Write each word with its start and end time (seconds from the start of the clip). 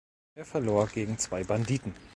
Er 0.33 0.45
verlor 0.45 0.87
gegen 0.87 1.19
"Zwei 1.19 1.43
Banditen". 1.43 1.93